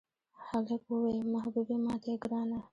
[0.47, 2.59] هلک ووې محبوبې ماته یې ګرانه.